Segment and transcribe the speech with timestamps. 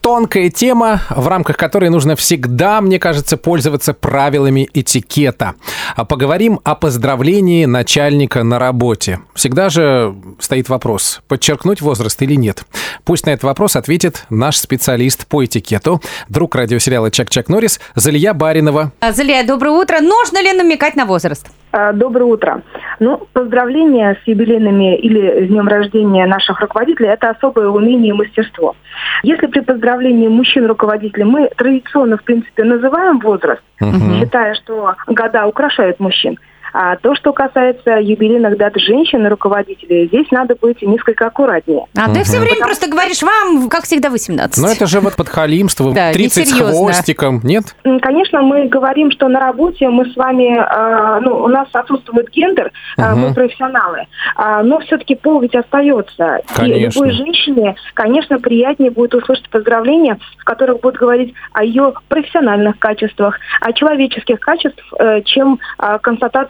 [0.00, 5.54] тонкая тема, в рамках которой нужно всегда, мне кажется, пользоваться правилами этикета.
[5.96, 9.20] А Поговорим о поздравлении начальника на работе.
[9.34, 12.64] Всегда же стоит вопрос, подчеркнуть возраст или нет.
[13.04, 18.92] Пусть на этот вопрос ответит наш специалист по этикету, друг радиосериала «Чак-Чак Норрис» Залия Баринова.
[19.12, 20.00] Залия, доброе утро.
[20.00, 21.46] Нужно ли намекать на возраст?
[21.72, 22.62] А, Доброе утро.
[23.00, 28.74] Ну, поздравления с юбилейными или с днем рождения наших руководителей– это особое умение и мастерство.
[29.22, 36.38] Если при поздравлении мужчин-руководителей мы традиционно, в принципе, называем возраст, считая, что года украшают мужчин,
[36.72, 41.86] а то, что касается юбилейных дат женщин и руководителей, здесь надо быть несколько аккуратнее.
[41.96, 44.62] А ты все время просто говоришь, вам, как всегда, 18.
[44.62, 47.74] Но это же вот подхалимство, Да, 30 с хвостиком, нет?
[48.02, 52.72] Конечно, мы говорим, что на работе мы с вами, э, ну, у нас отсутствует гендер,
[52.96, 56.40] э, мы профессионалы, А, но все-таки пол ведь остается.
[56.54, 56.76] Конечно.
[56.76, 62.78] И любой женщине, конечно, приятнее будет услышать поздравления, в которых будут говорить о ее профессиональных
[62.78, 65.98] качествах, о человеческих качествах, э, чем э,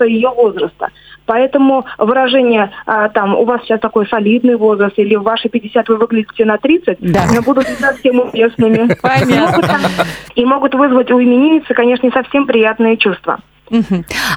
[0.00, 0.88] констатация ее возраста.
[1.26, 5.96] Поэтому выражение а, там у вас сейчас такой солидный возраст или в ваши 50 вы
[5.96, 7.20] выглядите на 30 Да.
[7.44, 8.96] будут не совсем уместными.
[9.00, 9.32] Понятно.
[9.32, 9.66] И могут,
[10.34, 13.38] и могут вызвать у именинницы, конечно, не совсем приятные чувства.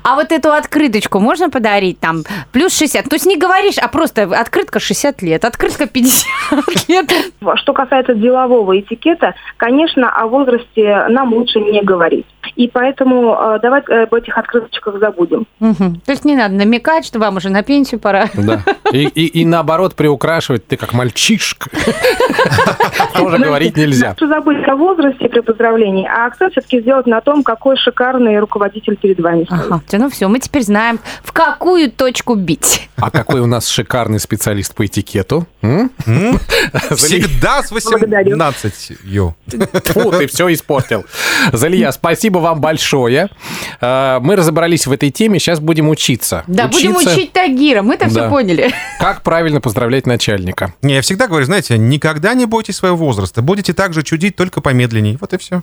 [0.03, 3.09] А вот эту открыточку можно подарить там плюс 60?
[3.09, 6.25] То есть не говоришь, а просто открытка 60 лет, открытка 50
[6.89, 7.11] лет.
[7.55, 12.25] Что касается делового этикета, конечно, о возрасте нам лучше не говорить.
[12.55, 15.47] И поэтому э, давайте об этих открыточках забудем.
[15.59, 16.01] Мгм.
[16.05, 18.27] То есть не надо намекать, что вам уже на пенсию пора.
[18.35, 18.61] Да.
[18.91, 21.69] И, и- и наоборот приукрашивать, ты как мальчишка.
[23.15, 24.09] Тоже говорить нельзя.
[24.09, 28.97] Лучше забыть о возрасте при поздравлении, а акцент все-таки сделать на том, какой шикарный руководитель
[28.97, 29.61] перед вами стоит.
[29.71, 32.89] Ага, ну все, мы теперь знаем, в какую точку бить.
[32.97, 35.47] А какой у нас шикарный специалист по этикету?
[36.95, 38.31] Всегда с Благодарю.
[38.38, 38.97] 18
[39.94, 41.05] Фу, ты все испортил.
[41.51, 43.29] Залия, спасибо вам большое.
[43.81, 46.44] Э, Мы разобрались в этой теме, сейчас будем учиться.
[46.47, 48.73] Да, будем учить Тагира, мы-то все поняли.
[49.00, 50.73] Как правильно поздравлять начальника.
[50.81, 53.41] Не, я всегда говорю, знаете, никогда не бойтесь своего возраста.
[53.41, 55.17] Будете так же чудить, только помедленней.
[55.19, 55.61] Вот и все.